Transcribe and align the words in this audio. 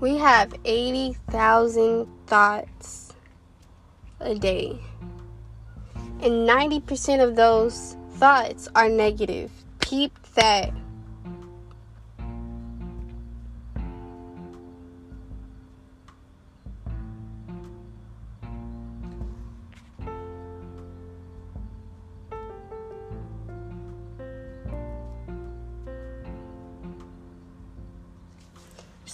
We 0.00 0.18
have 0.18 0.54
80,000 0.64 2.06
thoughts 2.26 3.14
a 4.20 4.34
day. 4.34 4.78
And 6.20 6.48
90% 6.48 7.22
of 7.22 7.36
those 7.36 7.96
thoughts 8.14 8.68
are 8.74 8.88
negative. 8.88 9.50
Keep 9.80 10.18
that. 10.34 10.72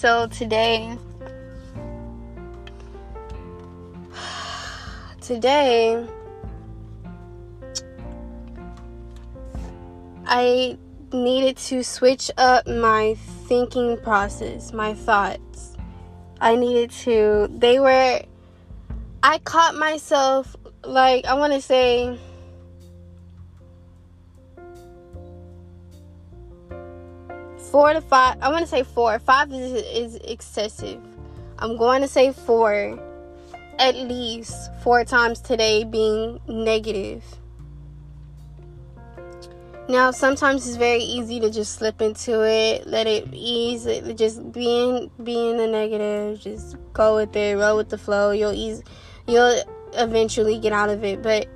So 0.03 0.27
today, 0.27 0.99
today, 5.21 6.05
I 10.27 10.77
needed 11.13 11.57
to 11.57 11.85
switch 11.85 12.33
up 12.37 12.67
my 12.67 13.15
thinking 13.47 13.97
process, 13.99 14.73
my 14.73 14.93
thoughts. 14.93 15.77
I 16.41 16.57
needed 16.57 16.91
to, 17.03 17.47
they 17.57 17.79
were, 17.79 18.23
I 19.23 19.39
caught 19.39 19.77
myself, 19.77 20.57
like, 20.83 21.27
I 21.27 21.35
want 21.35 21.53
to 21.53 21.61
say, 21.61 22.19
four 27.73 27.95
to 27.95 28.03
five, 28.03 28.37
I 28.43 28.51
want 28.51 28.63
to 28.63 28.71
say 28.71 28.83
four. 28.83 29.19
Five 29.19 29.51
is, 29.51 29.73
is 29.73 30.15
excessive. 30.17 31.01
I'm 31.59 31.79
going 31.79 32.03
to 32.03 32.09
say 32.09 32.31
four, 32.33 33.01
at 33.79 33.97
least 33.97 34.71
four 34.83 35.05
times 35.05 35.41
today 35.41 35.83
being 35.83 36.39
negative. 36.47 37.25
Now, 39.89 40.11
sometimes 40.11 40.69
it's 40.69 40.77
very 40.77 41.03
easy 41.03 41.41
to 41.41 41.51
just 41.51 41.75
slip 41.75 42.01
into 42.03 42.47
it, 42.47 42.87
let 42.87 43.07
it 43.07 43.29
ease, 43.33 43.85
just 44.17 44.53
being 44.53 45.11
being 45.25 45.57
the 45.57 45.67
negative, 45.67 46.41
just 46.41 46.77
go 46.93 47.17
with 47.17 47.35
it, 47.35 47.57
roll 47.57 47.79
with 47.79 47.89
the 47.89 47.99
flow. 47.99 48.31
You'll 48.31 48.53
ease, 48.53 48.83
you'll 49.27 49.63
eventually 49.95 50.59
get 50.59 50.73
out 50.73 50.91
of 50.91 51.03
it. 51.05 51.23
But 51.23 51.49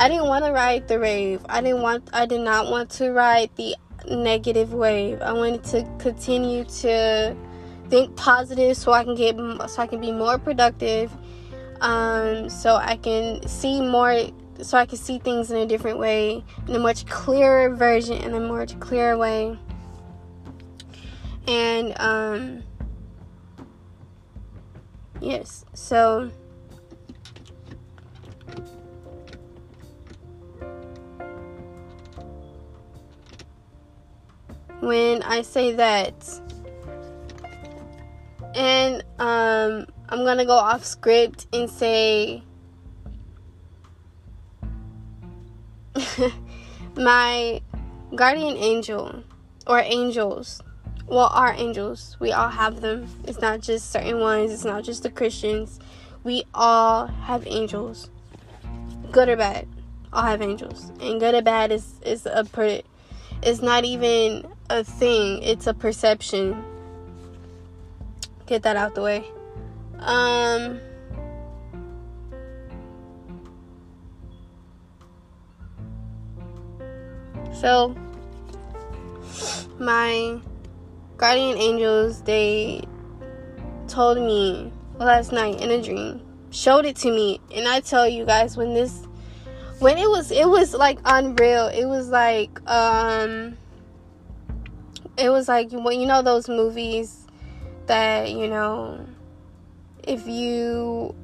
I 0.00 0.08
didn't 0.08 0.26
want 0.26 0.44
to 0.44 0.50
ride 0.50 0.88
the 0.88 0.98
wave. 0.98 1.46
I 1.48 1.60
didn't 1.60 1.82
want, 1.82 2.10
I 2.12 2.26
did 2.26 2.40
not 2.40 2.70
want 2.70 2.90
to 2.92 3.12
ride 3.12 3.50
the 3.56 3.76
negative 4.08 4.72
wave. 4.72 5.20
I 5.20 5.32
wanted 5.32 5.64
to 5.64 5.88
continue 5.98 6.64
to 6.64 7.36
think 7.88 8.16
positive, 8.16 8.76
so 8.76 8.92
I 8.92 9.04
can 9.04 9.14
get, 9.14 9.36
so 9.68 9.82
I 9.82 9.86
can 9.86 10.00
be 10.00 10.12
more 10.12 10.38
productive, 10.38 11.12
um, 11.80 12.48
so 12.48 12.76
I 12.76 12.96
can 12.96 13.46
see 13.46 13.80
more 13.80 14.14
so 14.60 14.78
I 14.78 14.86
can 14.86 14.98
see 14.98 15.18
things 15.18 15.50
in 15.50 15.56
a 15.56 15.66
different 15.66 15.98
way, 15.98 16.44
in 16.68 16.76
a 16.76 16.78
much 16.78 17.06
clearer 17.06 17.74
version, 17.74 18.18
in 18.18 18.34
a 18.34 18.40
much 18.40 18.78
clearer 18.78 19.16
way. 19.16 19.58
And 21.48 21.94
um 21.98 22.62
yes, 25.20 25.64
so 25.74 26.30
when 34.82 35.22
I 35.22 35.42
say 35.42 35.72
that. 35.72 36.40
And 38.54 39.02
um 39.18 39.86
I'm 40.08 40.24
gonna 40.24 40.44
go 40.44 40.56
off 40.56 40.84
script 40.84 41.46
and 41.54 41.70
say 41.70 42.42
my 46.96 47.62
guardian 48.14 48.56
angel 48.56 49.24
or 49.66 49.78
angels. 49.78 50.60
Well 51.06 51.30
our 51.32 51.54
angels. 51.54 52.16
We 52.20 52.32
all 52.32 52.50
have 52.50 52.80
them. 52.82 53.06
It's 53.24 53.40
not 53.40 53.60
just 53.60 53.90
certain 53.90 54.20
ones. 54.20 54.52
It's 54.52 54.64
not 54.64 54.84
just 54.84 55.04
the 55.04 55.10
christians. 55.10 55.78
We 56.24 56.44
all 56.52 57.06
have 57.06 57.46
angels. 57.46 58.10
Good 59.12 59.28
or 59.28 59.36
bad 59.36 59.68
all 60.12 60.24
have 60.24 60.42
angels. 60.42 60.92
And 61.00 61.18
good 61.20 61.34
or 61.34 61.42
bad 61.42 61.72
is 61.72 61.94
is 62.04 62.26
a 62.26 62.44
per 62.44 62.82
it's 63.42 63.62
not 63.62 63.84
even 63.84 64.46
a 64.70 64.84
thing 64.84 65.42
it's 65.42 65.66
a 65.66 65.74
perception. 65.74 66.64
Get 68.46 68.62
that 68.62 68.76
out 68.76 68.94
the 68.94 69.02
way. 69.02 69.24
Um 69.98 70.80
So, 77.62 77.94
my 79.78 80.40
guardian 81.16 81.56
angels, 81.56 82.22
they 82.22 82.82
told 83.86 84.18
me 84.18 84.72
last 84.98 85.30
night 85.30 85.60
in 85.60 85.70
a 85.70 85.80
dream, 85.80 86.22
showed 86.50 86.86
it 86.86 86.96
to 86.96 87.10
me, 87.12 87.40
and 87.54 87.68
I 87.68 87.78
tell 87.78 88.08
you 88.08 88.24
guys 88.24 88.56
when 88.56 88.74
this 88.74 89.06
when 89.82 89.98
it 89.98 90.08
was 90.08 90.30
it 90.30 90.48
was 90.48 90.74
like 90.74 90.98
unreal. 91.04 91.66
It 91.66 91.86
was 91.86 92.08
like 92.08 92.58
um 92.70 93.56
it 95.18 95.28
was 95.28 95.48
like 95.48 95.72
when 95.72 96.00
you 96.00 96.06
know 96.06 96.22
those 96.22 96.48
movies 96.48 97.26
that, 97.86 98.30
you 98.30 98.46
know, 98.46 99.04
if 100.04 100.26
you 100.26 101.14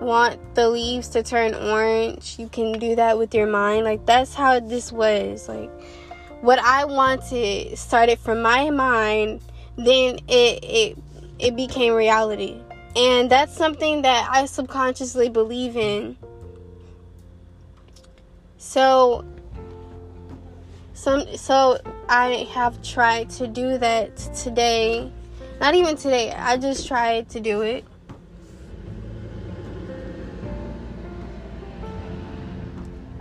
want 0.00 0.54
the 0.54 0.70
leaves 0.70 1.08
to 1.08 1.22
turn 1.22 1.54
orange, 1.54 2.36
you 2.38 2.48
can 2.48 2.78
do 2.78 2.96
that 2.96 3.18
with 3.18 3.34
your 3.34 3.46
mind. 3.46 3.84
Like 3.84 4.06
that's 4.06 4.34
how 4.34 4.58
this 4.58 4.90
was. 4.90 5.48
Like 5.48 5.70
what 6.40 6.58
I 6.60 6.86
wanted 6.86 7.76
started 7.76 8.18
from 8.18 8.40
my 8.40 8.70
mind, 8.70 9.42
then 9.76 10.18
it 10.28 10.64
it 10.64 10.98
it 11.38 11.56
became 11.56 11.92
reality. 11.92 12.58
And 12.96 13.30
that's 13.30 13.54
something 13.54 14.02
that 14.02 14.28
I 14.30 14.46
subconsciously 14.46 15.28
believe 15.28 15.76
in. 15.76 16.16
So 18.60 19.24
some 20.92 21.24
so 21.36 21.80
I 22.08 22.46
have 22.52 22.80
tried 22.82 23.30
to 23.30 23.48
do 23.48 23.78
that 23.78 24.16
today. 24.16 25.10
Not 25.60 25.74
even 25.74 25.96
today. 25.96 26.30
I 26.32 26.56
just 26.56 26.86
tried 26.86 27.28
to 27.30 27.40
do 27.40 27.62
it 27.62 27.84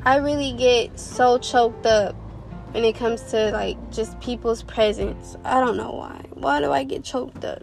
I 0.10 0.16
really 0.16 0.54
get 0.54 1.00
so 1.00 1.38
choked 1.38 1.86
up 1.86 2.16
when 2.72 2.84
it 2.84 2.96
comes 2.96 3.22
to 3.32 3.52
like 3.52 3.78
just 3.92 4.20
people's 4.20 4.64
presence. 4.64 5.36
I 5.44 5.60
don't 5.60 5.78
know 5.78 5.92
why. 5.92 6.26
Why 6.34 6.62
do 6.62 6.72
I 6.72 6.84
get 6.84 7.04
choked 7.04 7.46
up? 7.46 7.62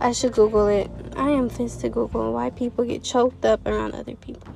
I 0.00 0.12
should 0.12 0.32
Google 0.32 0.68
it. 0.68 0.90
I 1.14 1.28
am 1.30 1.50
pissed 1.50 1.82
to 1.82 1.90
Google 1.90 2.32
why 2.32 2.48
people 2.48 2.84
get 2.84 3.02
choked 3.02 3.44
up 3.44 3.66
around 3.66 3.94
other 3.94 4.14
people. 4.14 4.54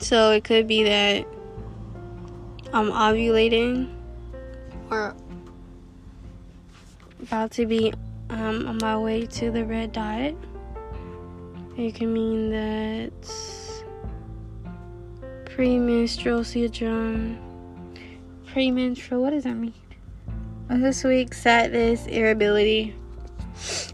So 0.00 0.32
it 0.32 0.44
could 0.44 0.66
be 0.66 0.84
that 0.84 1.26
I'm 2.72 2.90
ovulating 2.90 3.88
or 4.90 5.14
about 7.22 7.52
to 7.52 7.66
be 7.66 7.92
um, 8.30 8.66
on 8.66 8.78
my 8.82 8.98
way 8.98 9.26
to 9.26 9.50
the 9.50 9.64
red 9.64 9.92
dot. 9.92 10.34
It 11.76 11.94
can 11.94 12.12
mean 12.12 12.50
that 12.50 13.12
premenstrual 15.46 16.44
syndrome. 16.44 17.38
Premenstrual, 18.46 19.22
what 19.22 19.30
does 19.30 19.44
that 19.44 19.54
mean? 19.54 19.74
this 20.68 21.04
week 21.04 21.32
sadness, 21.34 22.06
irritability. 22.06 22.94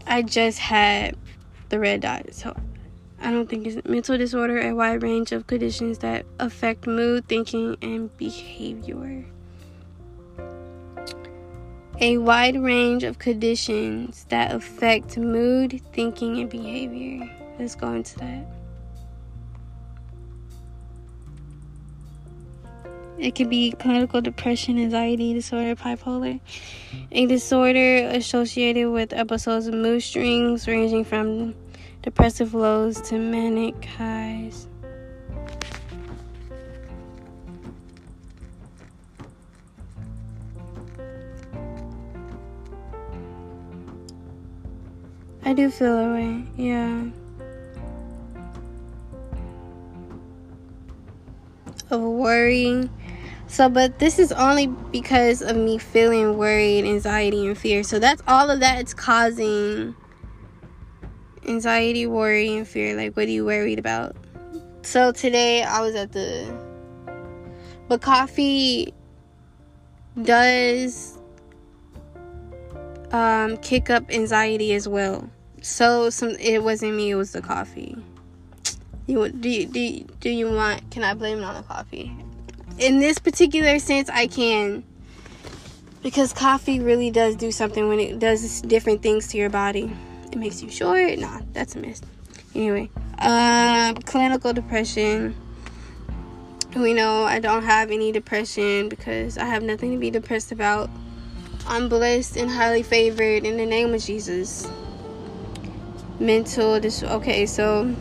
I 0.07 0.23
just 0.23 0.57
had 0.59 1.15
the 1.69 1.79
red 1.79 2.01
dot, 2.01 2.33
so 2.33 2.55
I 3.23 3.29
don't 3.29 3.47
think 3.47 3.67
it's 3.67 3.87
mental 3.87 4.17
disorder, 4.17 4.59
a 4.59 4.73
wide 4.73 5.03
range 5.03 5.31
of 5.31 5.45
conditions 5.45 5.99
that 5.99 6.25
affect 6.39 6.87
mood, 6.87 7.27
thinking, 7.27 7.77
and 7.81 8.15
behavior. 8.17 9.25
A 11.99 12.17
wide 12.17 12.59
range 12.59 13.03
of 13.03 13.19
conditions 13.19 14.25
that 14.29 14.55
affect 14.55 15.17
mood, 15.17 15.79
thinking, 15.93 16.39
and 16.39 16.49
behavior. 16.49 17.29
Let's 17.59 17.75
go 17.75 17.91
into 17.93 18.17
that. 18.17 18.47
It 23.19 23.35
could 23.35 23.51
be 23.51 23.71
clinical 23.73 24.19
depression, 24.19 24.79
anxiety 24.79 25.33
disorder, 25.35 25.75
bipolar, 25.75 26.39
a 27.11 27.25
disorder 27.27 28.07
associated 28.07 28.89
with 28.89 29.13
episodes 29.13 29.67
of 29.67 29.75
mood 29.75 30.01
swings 30.01 30.67
ranging 30.67 31.05
from 31.05 31.53
depressive 32.01 32.53
lows 32.53 32.99
to 33.01 33.17
manic 33.17 33.85
highs. 33.85 34.67
I 45.43 45.53
do 45.53 45.69
feel 45.69 45.97
that 45.97 46.13
way, 46.13 46.45
yeah. 46.55 47.05
Of 51.89 52.01
worrying. 52.01 52.89
So, 53.47 53.67
but 53.67 53.99
this 53.99 54.17
is 54.17 54.31
only 54.31 54.67
because 54.67 55.41
of 55.41 55.57
me 55.57 55.77
feeling 55.77 56.37
worried, 56.37 56.85
anxiety, 56.85 57.45
and 57.47 57.57
fear. 57.57 57.83
So, 57.83 57.99
that's 57.99 58.23
all 58.27 58.49
of 58.49 58.61
that 58.61 58.79
it's 58.79 58.93
causing 58.93 59.93
anxiety, 61.47 62.05
worry, 62.05 62.55
and 62.55 62.67
fear. 62.67 62.95
Like, 62.95 63.15
what 63.15 63.27
are 63.27 63.31
you 63.31 63.45
worried 63.45 63.79
about? 63.79 64.15
So, 64.83 65.11
today 65.11 65.63
I 65.63 65.81
was 65.81 65.95
at 65.95 66.11
the. 66.11 66.53
But 67.87 68.01
coffee 68.01 68.93
does 70.21 71.17
um, 73.11 73.57
kick 73.57 73.89
up 73.89 74.09
anxiety 74.09 74.73
as 74.73 74.87
well. 74.87 75.29
So, 75.61 76.09
some 76.09 76.31
it 76.39 76.63
wasn't 76.63 76.95
me, 76.95 77.11
it 77.11 77.15
was 77.15 77.31
the 77.31 77.41
coffee. 77.41 77.95
You 79.07 79.29
do 79.29 79.49
you, 79.49 79.65
do 79.65 79.79
you, 79.79 80.07
do 80.19 80.29
you 80.29 80.51
want? 80.51 80.89
Can 80.91 81.03
I 81.03 81.13
blame 81.13 81.39
it 81.39 81.43
on 81.43 81.55
the 81.55 81.63
coffee? 81.63 82.15
In 82.77 82.99
this 82.99 83.19
particular 83.19 83.77
sense, 83.79 84.09
I 84.09 84.27
can 84.27 84.83
because 86.01 86.33
coffee 86.33 86.79
really 86.79 87.11
does 87.11 87.35
do 87.35 87.51
something 87.51 87.87
when 87.87 87.99
it 87.99 88.19
does 88.19 88.61
different 88.61 89.01
things 89.01 89.27
to 89.27 89.37
your 89.37 89.49
body. 89.49 89.91
It 90.31 90.37
makes 90.37 90.63
you 90.63 90.69
short. 90.69 91.19
Nah, 91.19 91.41
that's 91.53 91.75
a 91.75 91.79
miss. 91.79 92.01
Anyway, 92.55 92.89
uh, 93.19 93.93
clinical 94.05 94.53
depression. 94.53 95.35
We 96.75 96.93
know 96.93 97.23
I 97.23 97.39
don't 97.39 97.63
have 97.63 97.91
any 97.91 98.11
depression 98.11 98.87
because 98.87 99.37
I 99.37 99.45
have 99.45 99.61
nothing 99.61 99.91
to 99.91 99.97
be 99.97 100.09
depressed 100.09 100.51
about. 100.51 100.89
I'm 101.67 101.89
blessed 101.89 102.37
and 102.37 102.49
highly 102.49 102.81
favored 102.81 103.45
in 103.45 103.57
the 103.57 103.65
name 103.65 103.93
of 103.93 104.01
Jesus. 104.01 104.67
Mental 106.19 106.79
dis 106.79 107.03
okay, 107.03 107.45
so 107.45 107.93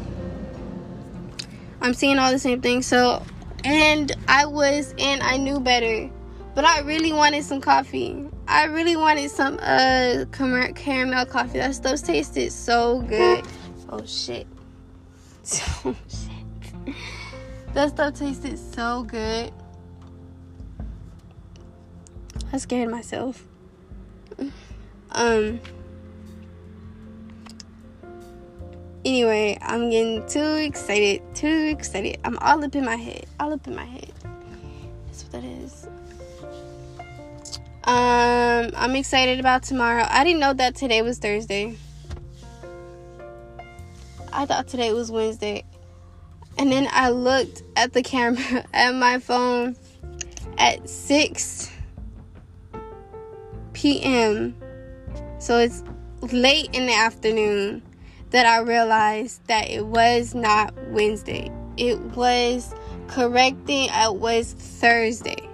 I'm 1.80 1.94
seeing 1.94 2.18
all 2.18 2.30
the 2.30 2.38
same 2.38 2.60
things. 2.60 2.86
So 2.86 3.24
and 3.64 4.14
I 4.28 4.46
was 4.46 4.94
and 4.98 5.22
I 5.22 5.36
knew 5.36 5.60
better. 5.60 6.10
But 6.54 6.64
I 6.64 6.80
really 6.80 7.12
wanted 7.12 7.44
some 7.44 7.60
coffee. 7.60 8.28
I 8.50 8.64
really 8.64 8.96
wanted 8.96 9.30
some 9.30 9.60
uh 9.62 10.24
caramel 10.32 11.24
coffee. 11.24 11.58
That 11.58 11.72
stuff 11.72 12.02
tasted 12.02 12.52
so 12.52 13.00
good. 13.02 13.44
Oh 13.92 14.04
shit. 14.06 14.46
So 15.42 15.64
shit. 16.08 16.94
That 17.74 17.88
stuff 17.88 18.14
tasted 18.14 18.56
so 18.56 19.02
good. 19.02 19.52
I 22.52 22.58
scared 22.58 22.90
myself. 22.90 23.44
Um 25.12 25.60
Anyway, 29.04 29.58
I'm 29.60 29.90
getting 29.90 30.24
too 30.28 30.54
excited. 30.54 31.22
Too 31.34 31.74
excited. 31.76 32.20
I'm 32.22 32.38
all 32.38 32.62
up 32.64 32.76
in 32.76 32.84
my 32.84 32.96
head. 32.96 33.26
All 33.40 33.52
up 33.52 33.66
in 33.66 33.74
my 33.74 33.86
head. 33.86 34.12
That's 35.06 35.24
what 35.24 35.32
that 35.32 35.44
is. 35.44 35.88
Um, 37.90 38.70
I'm 38.76 38.94
excited 38.94 39.40
about 39.40 39.64
tomorrow. 39.64 40.06
I 40.08 40.22
didn't 40.22 40.38
know 40.38 40.52
that 40.52 40.76
today 40.76 41.02
was 41.02 41.18
Thursday. 41.18 41.76
I 44.32 44.46
thought 44.46 44.68
today 44.68 44.92
was 44.92 45.10
Wednesday. 45.10 45.64
And 46.56 46.70
then 46.70 46.86
I 46.92 47.10
looked 47.10 47.64
at 47.74 47.92
the 47.92 48.04
camera 48.04 48.64
at 48.72 48.94
my 48.94 49.18
phone 49.18 49.74
at 50.56 50.88
6 50.88 51.72
p.m. 53.72 54.54
So 55.40 55.58
it's 55.58 55.82
late 56.30 56.72
in 56.72 56.86
the 56.86 56.94
afternoon 56.94 57.82
that 58.30 58.46
I 58.46 58.60
realized 58.60 59.44
that 59.48 59.68
it 59.68 59.84
was 59.84 60.32
not 60.32 60.72
Wednesday. 60.90 61.50
It 61.76 61.98
was 62.14 62.72
correcting, 63.08 63.88
it 63.90 64.14
was 64.14 64.52
Thursday. 64.52 65.49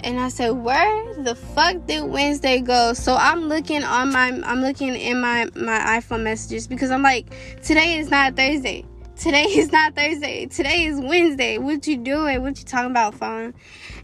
And 0.00 0.20
I 0.20 0.28
said, 0.28 0.50
"Where 0.50 1.14
the 1.14 1.34
fuck 1.34 1.86
did 1.86 2.04
Wednesday 2.04 2.60
go?" 2.60 2.92
So 2.92 3.16
I'm 3.16 3.48
looking 3.48 3.82
on 3.82 4.12
my 4.12 4.28
I'm 4.44 4.60
looking 4.60 4.94
in 4.94 5.20
my 5.20 5.48
my 5.56 6.00
iPhone 6.00 6.22
messages 6.22 6.66
because 6.66 6.90
I'm 6.90 7.02
like, 7.02 7.26
"Today 7.62 7.98
is 7.98 8.10
not 8.10 8.36
Thursday. 8.36 8.84
Today 9.16 9.44
is 9.48 9.72
not 9.72 9.96
Thursday. 9.96 10.46
Today 10.46 10.84
is 10.84 11.00
Wednesday. 11.00 11.58
What 11.58 11.86
you 11.86 11.96
doing? 11.96 12.42
What 12.42 12.58
you 12.58 12.64
talking 12.64 12.90
about, 12.90 13.14
phone?" 13.14 13.54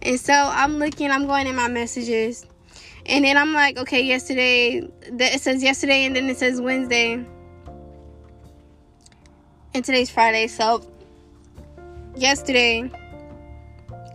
And 0.03 0.19
so 0.19 0.33
I'm 0.33 0.79
looking, 0.79 1.11
I'm 1.11 1.27
going 1.27 1.47
in 1.47 1.57
my 1.57 1.69
messages. 1.69 2.47
And 3.07 3.25
then 3.25 3.37
I'm 3.37 3.53
like, 3.53 3.79
"Okay, 3.79 4.03
yesterday, 4.03 4.89
it 5.03 5.41
says 5.41 5.63
yesterday 5.63 6.05
and 6.05 6.17
then 6.17 6.29
it 6.29 6.39
says 6.39 6.61
Wednesday." 6.61 7.25
And 9.75 9.85
today's 9.85 10.11
Friday, 10.11 10.47
so 10.47 10.85
yesterday 12.17 12.91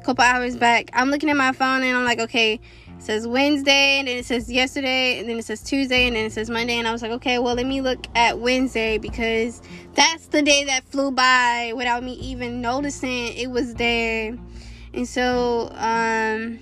couple 0.09 0.25
hours 0.25 0.57
back, 0.57 0.89
I'm 0.93 1.11
looking 1.11 1.29
at 1.29 1.37
my 1.37 1.51
phone 1.51 1.83
and 1.83 1.95
I'm 1.95 2.03
like, 2.03 2.17
okay, 2.17 2.53
it 2.53 2.61
says 2.97 3.27
Wednesday, 3.27 3.99
and 3.99 4.07
then 4.07 4.17
it 4.17 4.25
says 4.25 4.51
yesterday, 4.51 5.19
and 5.19 5.29
then 5.29 5.37
it 5.37 5.45
says 5.45 5.61
Tuesday, 5.61 6.07
and 6.07 6.15
then 6.15 6.25
it 6.25 6.31
says 6.31 6.49
Monday, 6.49 6.79
and 6.79 6.87
I 6.87 6.91
was 6.91 7.03
like, 7.03 7.11
okay, 7.11 7.37
well, 7.37 7.53
let 7.53 7.67
me 7.67 7.79
look 7.81 8.07
at 8.15 8.39
Wednesday 8.39 8.97
because 8.97 9.61
that's 9.93 10.25
the 10.25 10.41
day 10.41 10.63
that 10.63 10.83
flew 10.85 11.11
by 11.11 11.73
without 11.75 12.03
me 12.03 12.13
even 12.13 12.59
noticing 12.59 13.37
it 13.37 13.51
was 13.51 13.75
there. 13.75 14.35
And 14.95 15.07
so, 15.07 15.69
um, 15.75 16.57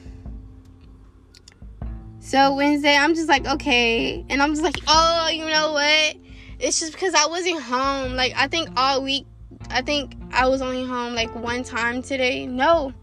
so 2.19 2.53
Wednesday, 2.53 2.97
I'm 2.97 3.15
just 3.15 3.29
like, 3.29 3.47
okay, 3.47 4.25
and 4.29 4.41
I'm 4.41 4.49
just 4.49 4.63
like, 4.63 4.79
oh, 4.89 5.29
you 5.31 5.45
know 5.45 5.71
what? 5.71 6.17
It's 6.59 6.81
just 6.81 6.91
because 6.91 7.13
I 7.13 7.27
wasn't 7.27 7.61
home. 7.61 8.11
Like, 8.17 8.33
I 8.35 8.49
think 8.49 8.67
all 8.75 9.01
week, 9.01 9.25
I 9.69 9.83
think 9.83 10.17
I 10.31 10.47
was 10.47 10.61
only 10.61 10.83
home 10.83 11.15
like 11.15 11.33
one 11.33 11.63
time 11.63 12.01
today. 12.01 12.45
No, 12.45 12.93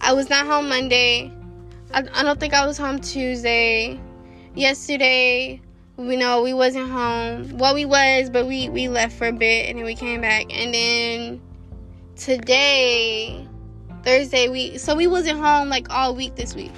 I 0.00 0.12
was 0.12 0.30
not 0.30 0.46
home 0.46 0.68
Monday. 0.68 1.32
I, 1.92 2.04
I 2.14 2.22
don't 2.22 2.40
think 2.40 2.54
I 2.54 2.66
was 2.66 2.78
home 2.78 3.00
Tuesday. 3.00 4.00
Yesterday, 4.54 5.60
we 5.96 6.16
know 6.16 6.42
we 6.42 6.54
wasn't 6.54 6.90
home. 6.90 7.58
Well, 7.58 7.74
we 7.74 7.84
was, 7.84 8.30
but 8.30 8.46
we 8.46 8.68
we 8.68 8.88
left 8.88 9.16
for 9.16 9.26
a 9.26 9.32
bit 9.32 9.68
and 9.68 9.78
then 9.78 9.84
we 9.84 9.94
came 9.94 10.22
back. 10.22 10.46
And 10.50 10.72
then 10.72 11.40
today, 12.16 13.46
Thursday, 14.02 14.48
we 14.48 14.78
so 14.78 14.94
we 14.94 15.06
wasn't 15.06 15.38
home 15.38 15.68
like 15.68 15.90
all 15.90 16.14
week 16.14 16.34
this 16.34 16.54
week. 16.54 16.72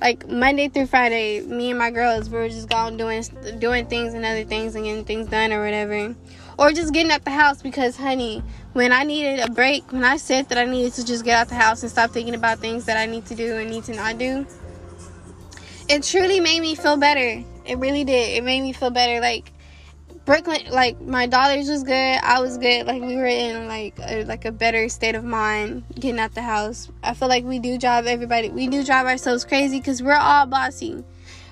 Like 0.00 0.28
Monday 0.28 0.68
through 0.68 0.86
Friday, 0.86 1.40
me 1.40 1.70
and 1.70 1.78
my 1.78 1.90
girls 1.90 2.28
we 2.28 2.36
were 2.36 2.48
just 2.48 2.68
gone 2.68 2.96
doing 2.96 3.22
doing 3.58 3.86
things 3.86 4.14
and 4.14 4.24
other 4.24 4.44
things 4.44 4.74
and 4.74 4.84
getting 4.84 5.04
things 5.04 5.28
done 5.28 5.52
or 5.52 5.64
whatever. 5.64 6.14
Or 6.58 6.72
just 6.72 6.92
getting 6.92 7.10
out 7.10 7.24
the 7.24 7.30
house 7.30 7.62
because 7.62 7.96
honey 7.96 8.42
when 8.74 8.92
i 8.92 9.02
needed 9.04 9.40
a 9.40 9.50
break 9.50 9.92
when 9.92 10.04
i 10.04 10.16
said 10.16 10.48
that 10.48 10.58
i 10.58 10.64
needed 10.64 10.92
to 10.92 11.04
just 11.04 11.24
get 11.24 11.36
out 11.36 11.48
the 11.48 11.54
house 11.54 11.82
and 11.82 11.90
stop 11.90 12.10
thinking 12.10 12.34
about 12.34 12.58
things 12.58 12.84
that 12.84 12.96
i 12.96 13.06
need 13.06 13.24
to 13.26 13.34
do 13.34 13.56
and 13.56 13.70
need 13.70 13.84
to 13.84 13.94
not 13.94 14.18
do 14.18 14.44
it 15.88 16.02
truly 16.02 16.40
made 16.40 16.60
me 16.60 16.74
feel 16.74 16.96
better. 16.96 17.42
It 17.66 17.78
really 17.78 18.04
did. 18.04 18.38
It 18.38 18.44
made 18.44 18.62
me 18.62 18.72
feel 18.72 18.90
better. 18.90 19.20
Like 19.20 19.50
brooklyn 20.24 20.60
like 20.70 21.00
my 21.00 21.26
daughters 21.26 21.68
was 21.68 21.82
good 21.82 22.18
i 22.22 22.40
was 22.40 22.56
good 22.58 22.86
like 22.86 23.02
we 23.02 23.16
were 23.16 23.26
in 23.26 23.68
like 23.68 23.98
a, 24.00 24.24
like 24.24 24.44
a 24.44 24.52
better 24.52 24.88
state 24.88 25.14
of 25.14 25.24
mind 25.24 25.84
getting 25.94 26.18
out 26.18 26.34
the 26.34 26.42
house 26.42 26.88
i 27.02 27.12
feel 27.12 27.28
like 27.28 27.44
we 27.44 27.58
do 27.58 27.76
drive 27.76 28.06
everybody 28.06 28.48
we 28.48 28.66
do 28.66 28.82
drive 28.82 29.06
ourselves 29.06 29.44
crazy 29.44 29.78
because 29.78 30.02
we're 30.02 30.14
all 30.14 30.46
bossy 30.46 31.04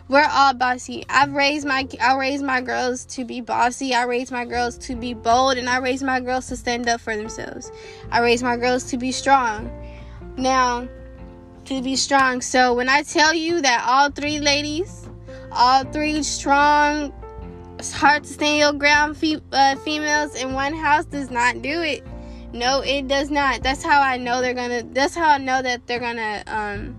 we're 0.08 0.28
all 0.30 0.52
bossy. 0.52 1.06
I've 1.08 1.32
raised 1.32 1.66
my 1.66 1.88
I 1.98 2.18
raised 2.18 2.44
my 2.44 2.60
girls 2.60 3.06
to 3.06 3.24
be 3.24 3.40
bossy. 3.40 3.94
I 3.94 4.02
raised 4.02 4.30
my 4.30 4.44
girls 4.44 4.76
to 4.78 4.94
be 4.94 5.14
bold 5.14 5.56
and 5.56 5.70
I 5.70 5.78
raised 5.78 6.02
my 6.02 6.20
girls 6.20 6.48
to 6.48 6.56
stand 6.56 6.86
up 6.86 7.00
for 7.00 7.16
themselves. 7.16 7.72
I 8.10 8.20
raised 8.20 8.42
my 8.42 8.58
girls 8.58 8.84
to 8.90 8.98
be 8.98 9.10
strong. 9.10 9.70
Now, 10.36 10.86
to 11.64 11.80
be 11.80 11.96
strong. 11.96 12.42
So 12.42 12.74
when 12.74 12.90
I 12.90 13.04
tell 13.04 13.32
you 13.32 13.62
that 13.62 13.84
all 13.86 14.10
three 14.10 14.38
ladies 14.38 15.02
all 15.54 15.84
three 15.84 16.22
strong, 16.22 17.12
hard 17.90 18.24
to 18.24 18.28
stand 18.28 18.58
your 18.58 18.72
ground 18.72 19.16
fe- 19.16 19.40
uh, 19.50 19.76
females 19.76 20.34
in 20.36 20.52
one 20.52 20.74
house 20.74 21.06
does 21.06 21.30
not 21.30 21.62
do 21.62 21.80
it. 21.80 22.04
No, 22.52 22.80
it 22.80 23.08
does 23.08 23.30
not. 23.30 23.62
That's 23.62 23.82
how 23.82 24.00
I 24.00 24.18
know 24.18 24.42
they're 24.42 24.54
gonna. 24.54 24.82
That's 24.82 25.14
how 25.14 25.28
I 25.30 25.38
know 25.38 25.62
that 25.62 25.86
they're 25.86 25.98
gonna 25.98 26.44
um, 26.46 26.94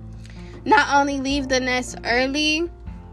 not 0.66 1.00
only 1.00 1.20
leave 1.20 1.48
the 1.48 1.60
nest 1.60 1.98
early, 2.04 2.70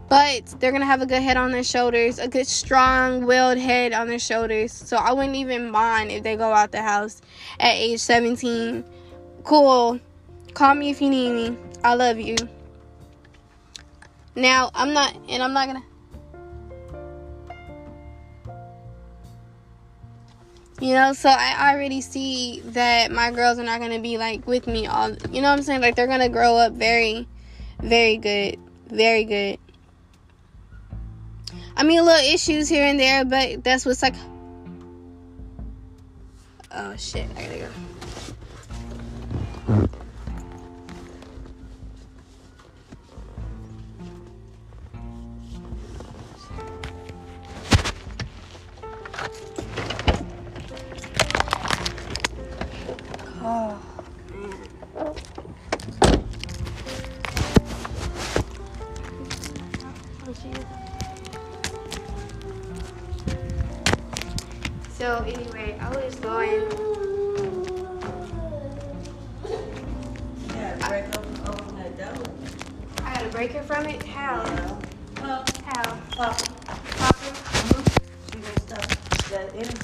but 0.09 0.55
they're 0.59 0.71
gonna 0.71 0.85
have 0.85 1.01
a 1.01 1.05
good 1.05 1.21
head 1.21 1.37
on 1.37 1.51
their 1.51 1.63
shoulders, 1.63 2.17
a 2.17 2.27
good 2.27 2.47
strong 2.47 3.25
willed 3.25 3.59
head 3.59 3.93
on 3.93 4.07
their 4.07 4.19
shoulders. 4.19 4.73
So 4.73 4.97
I 4.97 5.13
wouldn't 5.13 5.35
even 5.35 5.69
mind 5.69 6.11
if 6.11 6.23
they 6.23 6.35
go 6.35 6.51
out 6.51 6.71
the 6.71 6.81
house 6.81 7.21
at 7.59 7.75
age 7.75 7.99
17. 7.99 8.83
Cool. 9.43 9.99
Call 10.53 10.75
me 10.75 10.89
if 10.89 11.01
you 11.01 11.09
need 11.09 11.31
me. 11.31 11.57
I 11.83 11.93
love 11.93 12.19
you. 12.19 12.35
Now 14.35 14.71
I'm 14.73 14.93
not, 14.93 15.15
and 15.29 15.43
I'm 15.43 15.53
not 15.53 15.67
gonna. 15.67 15.83
You 20.81 20.95
know, 20.95 21.13
so 21.13 21.29
I 21.29 21.71
already 21.71 22.01
see 22.01 22.61
that 22.65 23.11
my 23.11 23.29
girls 23.29 23.59
are 23.59 23.63
not 23.63 23.79
gonna 23.79 23.99
be 23.99 24.17
like 24.17 24.47
with 24.47 24.65
me 24.65 24.87
all. 24.87 25.11
You 25.29 25.43
know 25.43 25.49
what 25.51 25.59
I'm 25.59 25.61
saying? 25.61 25.79
Like 25.79 25.95
they're 25.95 26.07
gonna 26.07 26.27
grow 26.27 26.57
up 26.57 26.73
very, 26.73 27.27
very 27.79 28.17
good, 28.17 28.57
very 28.87 29.23
good. 29.23 29.59
I 31.77 31.83
mean, 31.83 32.03
little 32.03 32.33
issues 32.33 32.67
here 32.67 32.83
and 32.83 32.99
there, 32.99 33.23
but 33.23 33.63
that's 33.63 33.85
what's 33.85 34.01
like. 34.01 34.15
Oh 36.71 36.95
shit! 36.97 37.29
I 37.37 37.43
gotta 37.43 37.59
go. 37.59 38.00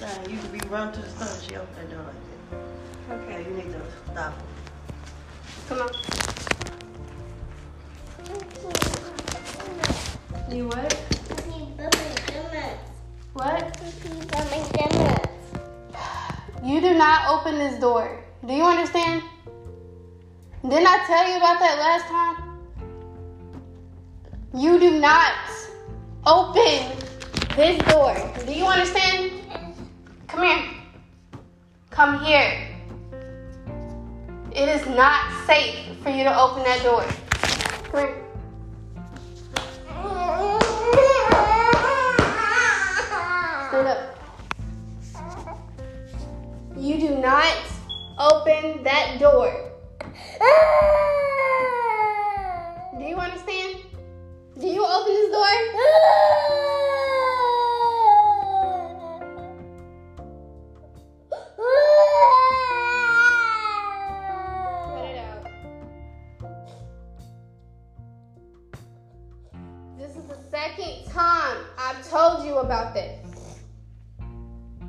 That 0.07 0.29
you 0.29 0.37
could 0.37 0.53
be 0.53 0.59
run 0.69 0.93
to 0.93 1.01
the 1.01 1.09
store, 1.09 1.27
she 1.47 1.55
open 1.55 1.67
that 1.75 1.89
door 1.89 2.05
like 2.07 2.15
that. 3.09 3.21
Okay. 3.23 3.43
You 3.43 3.57
need 3.57 3.71
to 3.73 3.81
stop. 4.11 4.33
Come 5.67 5.81
on. 5.81 5.89
You 10.49 10.67
what? 10.67 10.93
What? 13.33 13.77
You 16.63 16.81
do 16.81 16.93
not 16.95 17.29
open 17.29 17.57
this 17.59 17.79
door. 17.79 18.23
Do 18.45 18.53
you 18.53 18.63
understand? 18.63 19.21
Didn't 20.63 20.87
I 20.87 21.03
tell 21.05 21.29
you 21.29 21.37
about 21.37 21.59
that 21.59 21.77
last 21.79 22.05
time? 22.07 22.35
You 24.53 24.79
do 24.79 24.99
not 24.99 25.33
open 26.25 26.97
this 27.55 27.77
door. 27.85 28.15
Do 28.45 28.53
you 28.53 28.65
understand? 28.65 29.36
Come 30.27 30.43
here. 30.43 30.69
Come 31.89 32.23
here. 32.23 32.67
It 34.51 34.69
is 34.69 34.85
not 34.87 35.45
safe 35.45 35.97
for 36.03 36.09
you 36.09 36.23
to 36.25 36.39
open 36.39 36.63
that 36.63 36.83
door. 36.83 37.03
Come 37.91 37.99
here. 38.03 38.23
Stand 43.69 43.87
up. 43.87 43.99
You 46.77 46.99
do 46.99 47.15
not 47.19 47.57
open 48.19 48.83
that 48.83 49.17
door. 49.19 49.71
Do 52.97 53.03
you 53.03 53.15
understand? 53.15 53.77
Do 54.59 54.67
you 54.67 54.85
open 54.85 55.13
this 55.13 55.31
door? 55.31 56.76
About 72.59 72.93
this. 72.93 73.27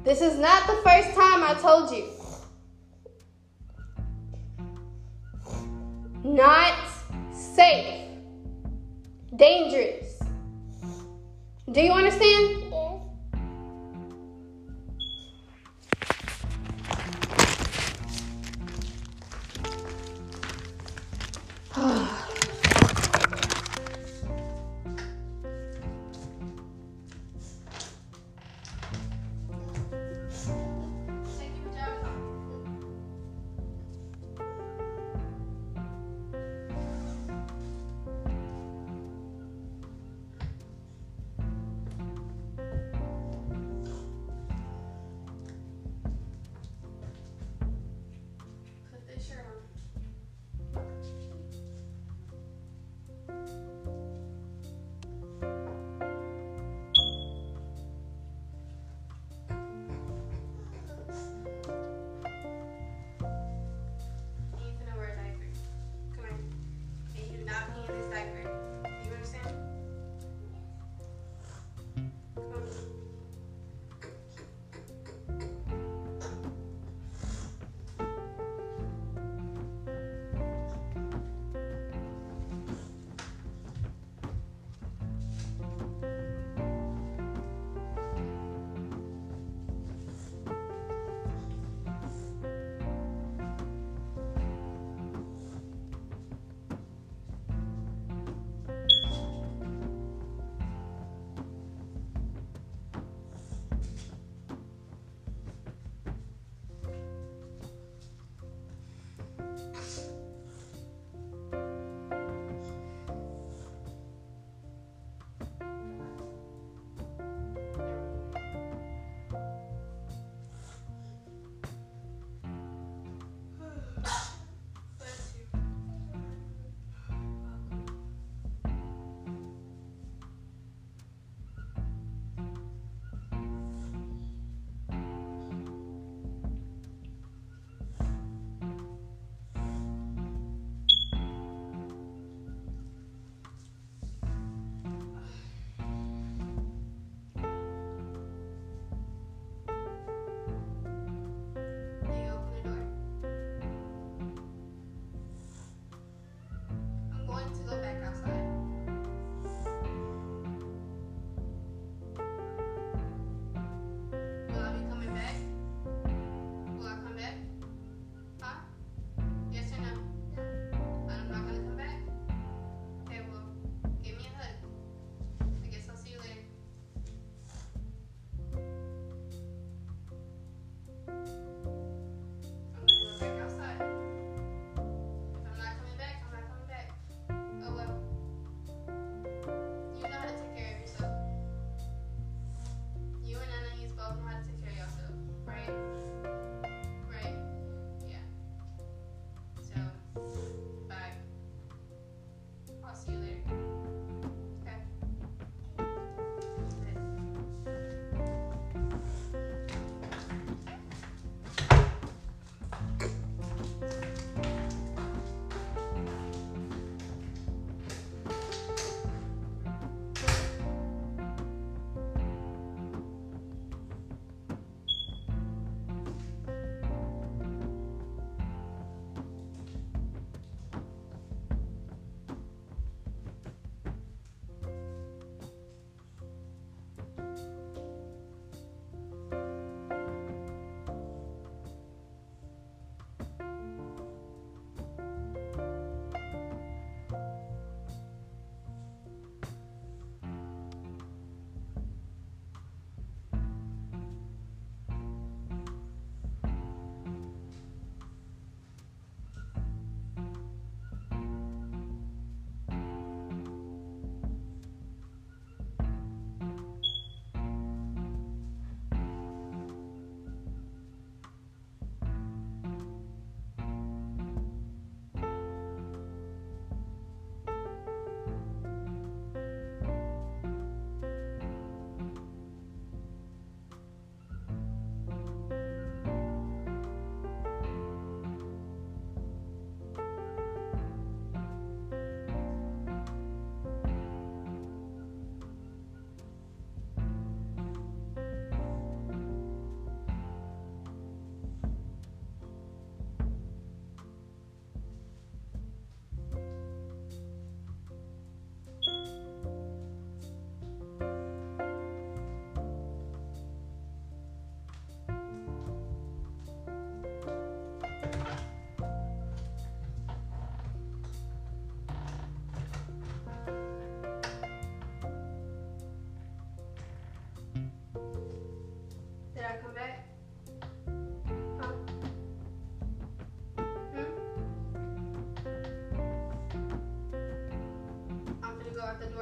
This 0.05 0.21
is 0.21 0.39
not 0.39 0.67
the 0.67 0.81
first 0.85 1.15
time 1.15 1.43
I 1.43 1.55
told 1.61 1.91
you. 1.91 2.09
Not 6.25 6.75
safe. 7.33 8.09
Dangerous. 9.37 10.21
Do 11.71 11.81
you 11.83 11.93
understand? 11.93 12.68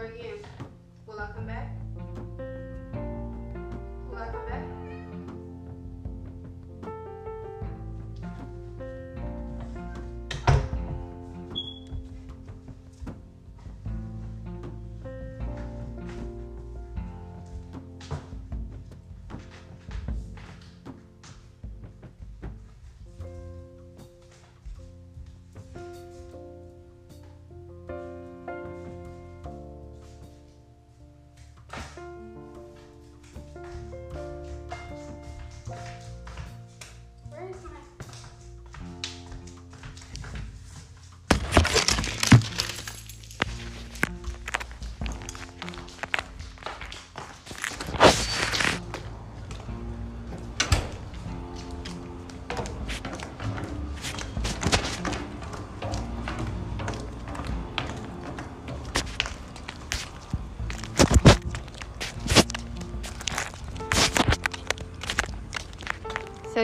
Again. 0.07 0.39
Will 1.07 1.21
I 1.21 1.27
come 1.33 1.47
back? 1.47 1.86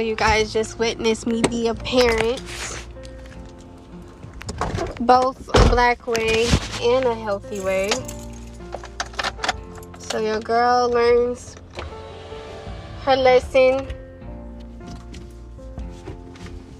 You 0.02 0.16
guys 0.16 0.52
just 0.52 0.78
witnessed 0.78 1.26
me 1.26 1.42
be 1.42 1.68
a 1.68 1.74
parent, 1.74 2.40
both 5.00 5.48
a 5.48 5.68
black 5.70 6.06
way 6.06 6.46
and 6.82 7.04
a 7.04 7.14
healthy 7.14 7.60
way. 7.60 7.90
So 9.98 10.18
your 10.18 10.40
girl 10.40 10.90
learns 10.90 11.56
her 13.02 13.16
lesson, 13.16 13.86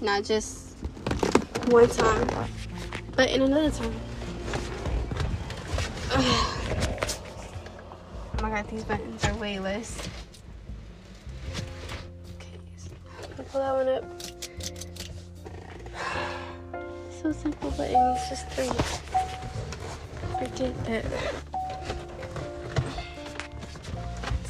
not 0.01 0.23
just 0.23 0.75
one 1.69 1.89
time, 1.89 2.27
but 3.15 3.29
in 3.29 3.41
another 3.41 3.71
time. 3.71 3.93
oh 6.11 6.53
my 8.41 8.49
god, 8.49 8.67
these 8.69 8.83
buttons 8.83 9.23
are 9.23 9.33
way 9.35 9.59
less. 9.59 10.09
So 13.35 13.43
pull 13.43 13.61
that 13.61 13.73
one 13.73 13.89
up. 13.89 14.03
So 17.21 17.31
simple, 17.31 17.73
but 17.77 17.89
it 17.89 17.95
it's 17.95 18.29
just 18.29 18.49
three. 18.49 18.67
Forget 20.37 20.85
that. 20.85 21.05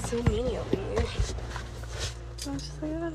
So 0.08 0.18
many 0.24 0.58
over 0.58 0.76
here. 0.76 1.06
I'm 2.48 2.58
just 2.58 2.82
like, 2.82 2.92
ah. 2.96 3.12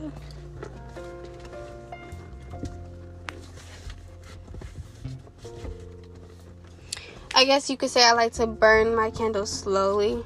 I 7.35 7.45
guess 7.45 7.69
you 7.69 7.77
could 7.77 7.91
say 7.91 8.05
I 8.05 8.13
like 8.13 8.33
to 8.35 8.47
burn 8.47 8.95
my 8.95 9.11
candles 9.11 9.51
slowly 9.51 10.25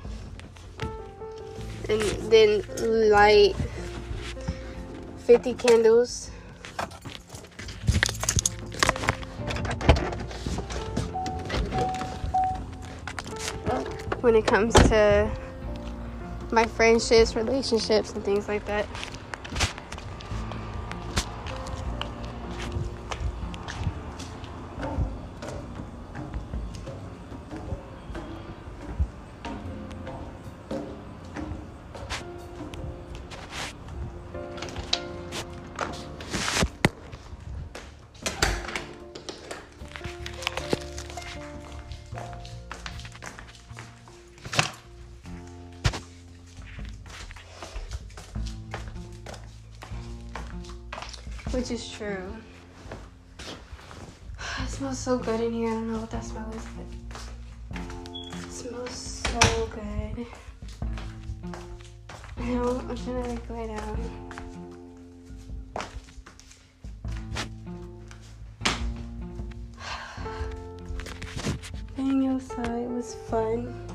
and 1.88 2.02
then 2.30 2.62
light 3.10 3.54
50 5.32 5.54
candles. 5.54 6.28
When 14.20 14.34
it 14.36 14.44
comes 14.44 14.74
to 14.74 15.30
my 16.50 16.66
friendships, 16.66 17.34
relationships, 17.34 18.12
and 18.12 18.22
things 18.22 18.46
like 18.46 18.66
that. 18.66 18.86
So 55.12 55.18
good 55.18 55.42
in 55.42 55.52
here. 55.52 55.68
I 55.68 55.72
don't 55.72 55.92
know 55.92 55.98
what 55.98 56.10
that 56.10 56.24
smell 56.24 56.50
is, 56.56 56.64
but 56.74 56.86
it 58.16 58.32
smells 58.50 58.90
so 58.90 59.38
good. 59.66 60.26
Now 62.38 62.80
I'm 62.88 62.96
gonna 63.04 63.28
like 63.28 63.50
lay 63.50 63.66
down. 63.66 63.98
Being 71.94 72.28
outside 72.28 72.88
was 72.88 73.14
fun. 73.28 73.86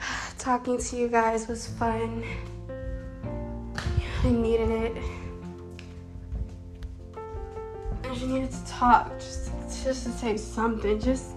Talking 0.38 0.78
to 0.78 0.96
you 0.96 1.08
guys 1.08 1.46
was 1.46 1.66
fun. 1.66 2.24
I 4.24 4.30
needed 4.30 4.70
it. 4.70 5.17
Talk, 8.78 9.18
just, 9.18 9.50
just 9.84 10.04
to 10.04 10.12
say 10.12 10.36
something, 10.36 11.00
just 11.00 11.34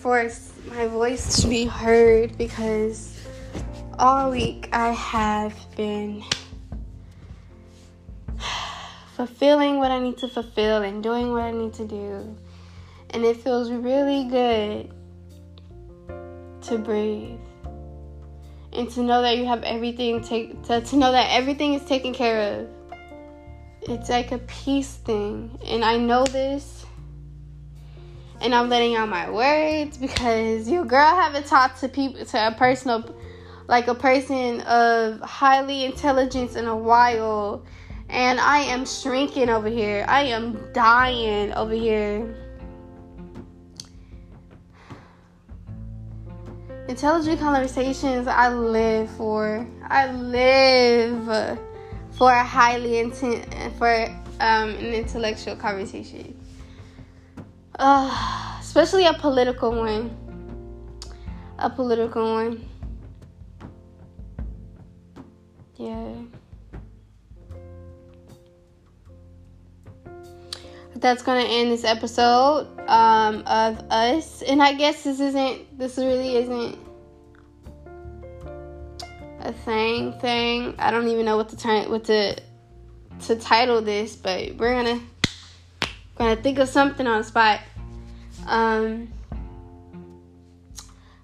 for 0.00 0.30
my 0.68 0.86
voice 0.86 1.40
to 1.40 1.48
be 1.48 1.64
heard 1.64 2.36
because 2.36 3.26
all 3.98 4.30
week 4.30 4.68
I 4.72 4.90
have 4.90 5.54
been 5.76 6.22
fulfilling 9.16 9.78
what 9.78 9.90
I 9.90 9.98
need 9.98 10.18
to 10.18 10.28
fulfill 10.28 10.82
and 10.82 11.02
doing 11.02 11.32
what 11.32 11.42
I 11.42 11.52
need 11.52 11.72
to 11.74 11.86
do. 11.86 12.36
And 13.10 13.24
it 13.24 13.38
feels 13.38 13.70
really 13.70 14.24
good 14.28 14.92
to 16.62 16.76
breathe 16.76 17.40
and 18.74 18.90
to 18.90 19.00
know 19.02 19.22
that 19.22 19.38
you 19.38 19.46
have 19.46 19.62
everything 19.62 20.22
take 20.22 20.62
to, 20.64 20.82
to 20.82 20.96
know 20.96 21.12
that 21.12 21.30
everything 21.30 21.72
is 21.72 21.84
taken 21.86 22.12
care 22.12 22.60
of 22.60 22.77
it's 23.82 24.08
like 24.08 24.32
a 24.32 24.38
peace 24.38 24.94
thing. 24.94 25.58
And 25.66 25.84
i 25.84 25.96
know 25.96 26.24
this. 26.24 26.84
And 28.40 28.54
i'm 28.54 28.68
letting 28.68 28.94
out 28.94 29.08
my 29.08 29.30
words 29.30 29.96
because 29.96 30.68
your 30.68 30.84
girl 30.84 31.14
haven't 31.14 31.46
talked 31.46 31.80
to 31.80 31.88
people 31.88 32.24
to 32.24 32.46
a 32.46 32.52
personal 32.52 33.14
like 33.66 33.88
a 33.88 33.94
person 33.94 34.60
of 34.62 35.20
highly 35.20 35.84
intelligence 35.84 36.56
in 36.56 36.66
a 36.66 36.76
while 36.76 37.66
and 38.08 38.40
i 38.40 38.58
am 38.60 38.86
shrinking 38.86 39.50
over 39.50 39.68
here. 39.68 40.04
I 40.08 40.22
am 40.22 40.72
dying 40.72 41.52
over 41.52 41.74
here. 41.74 42.34
Intelligent 46.88 47.38
conversations 47.38 48.26
I 48.26 48.48
live 48.48 49.10
for. 49.10 49.66
I 49.82 50.10
live 50.10 51.58
for 52.18 52.32
a 52.32 52.44
highly 52.44 52.98
intent 52.98 53.46
for 53.78 54.06
um, 54.40 54.70
an 54.70 54.92
intellectual 54.92 55.54
conversation. 55.54 56.36
Uh, 57.78 58.58
especially 58.60 59.06
a 59.06 59.14
political 59.14 59.70
one. 59.70 60.10
A 61.60 61.70
political 61.70 62.34
one. 62.34 62.68
Yeah. 65.76 66.14
that's 71.00 71.22
gonna 71.22 71.44
end 71.44 71.70
this 71.70 71.84
episode 71.84 72.66
um, 72.88 73.44
of 73.46 73.78
us. 73.90 74.42
And 74.42 74.60
I 74.60 74.74
guess 74.74 75.04
this 75.04 75.20
isn't. 75.20 75.78
This 75.78 75.96
really 75.96 76.36
isn't 76.36 76.87
thing. 79.68 80.14
Thing. 80.14 80.74
I 80.78 80.90
don't 80.90 81.08
even 81.08 81.26
know 81.26 81.36
what 81.36 81.50
to 81.50 81.56
turn. 81.56 81.90
What 81.90 82.04
to 82.04 82.36
to 83.26 83.36
title 83.36 83.82
this, 83.82 84.16
but 84.16 84.56
we're 84.56 84.72
gonna 84.72 85.00
gonna 86.16 86.36
think 86.36 86.58
of 86.58 86.70
something 86.70 87.06
on 87.06 87.18
the 87.18 87.24
spot. 87.24 87.60
Um, 88.46 89.12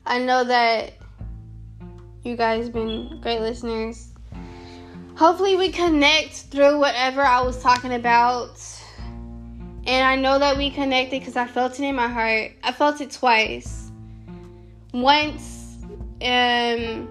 I 0.04 0.18
know 0.18 0.44
that 0.44 0.92
you 2.22 2.37
guys 2.37 2.68
been 2.68 3.18
great 3.22 3.40
listeners. 3.40 4.11
Hopefully, 5.16 5.57
we 5.57 5.70
connect 5.70 6.35
through 6.35 6.78
whatever 6.78 7.22
I 7.22 7.40
was 7.40 7.62
talking 7.62 7.94
about. 7.94 8.61
And 9.87 10.07
I 10.07 10.16
know 10.16 10.38
that 10.38 10.57
we 10.57 10.70
connected 10.70 11.20
because 11.20 11.37
I 11.37 11.46
felt 11.46 11.78
it 11.78 11.85
in 11.85 11.94
my 11.94 12.09
heart. 12.09 12.52
I 12.62 12.72
felt 12.72 13.02
it 13.02 13.11
twice. 13.11 13.90
Once, 14.92 15.76
um, 16.22 17.09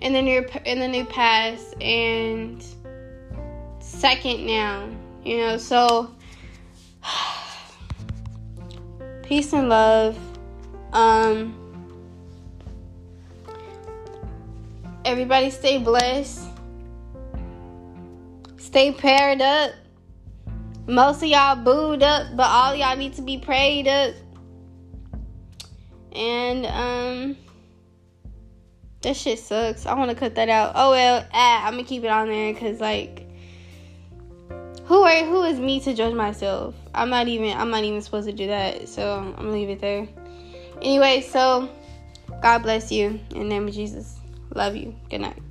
in 0.00 0.12
the 0.12 0.22
new 0.22 0.44
in 0.64 0.80
the 0.80 0.88
new 0.88 1.04
past, 1.04 1.80
and 1.80 2.64
second 3.80 4.46
now. 4.46 4.88
You 5.24 5.38
know, 5.38 5.56
so 5.58 6.14
peace 9.22 9.52
and 9.52 9.68
love. 9.68 10.18
Um, 10.92 11.56
everybody 15.04 15.50
stay 15.50 15.78
blessed. 15.78 16.48
Stay 18.56 18.92
paired 18.92 19.42
up. 19.42 19.72
Most 20.86 21.22
of 21.22 21.28
y'all 21.28 21.56
booed 21.56 22.02
up, 22.02 22.36
but 22.36 22.46
all 22.46 22.74
y'all 22.74 22.96
need 22.96 23.14
to 23.14 23.22
be 23.22 23.38
prayed 23.38 23.86
up. 23.86 24.14
And 26.12 26.66
um 26.66 27.36
that 29.02 29.16
shit 29.16 29.38
sucks. 29.38 29.86
I 29.86 29.94
want 29.94 30.10
to 30.10 30.16
cut 30.16 30.34
that 30.34 30.48
out. 30.48 30.72
Oh 30.74 30.90
well, 30.90 31.26
ah, 31.32 31.66
I'm 31.66 31.74
gonna 31.74 31.84
keep 31.84 32.04
it 32.04 32.08
on 32.10 32.28
there 32.28 32.52
because 32.52 32.80
like, 32.80 33.26
who 34.84 35.02
are 35.02 35.24
who 35.24 35.42
is 35.44 35.58
me 35.58 35.80
to 35.80 35.94
judge 35.94 36.14
myself? 36.14 36.74
I'm 36.94 37.10
not 37.10 37.28
even 37.28 37.56
I'm 37.56 37.70
not 37.70 37.84
even 37.84 38.02
supposed 38.02 38.28
to 38.28 38.34
do 38.34 38.46
that. 38.48 38.88
So 38.88 39.18
I'm 39.18 39.34
gonna 39.34 39.52
leave 39.52 39.70
it 39.70 39.80
there. 39.80 40.06
Anyway, 40.82 41.20
so 41.22 41.68
God 42.42 42.62
bless 42.62 42.90
you 42.90 43.20
in 43.30 43.38
the 43.38 43.44
name 43.44 43.68
of 43.68 43.74
Jesus. 43.74 44.18
Love 44.54 44.76
you. 44.76 44.94
Good 45.08 45.20
night. 45.20 45.49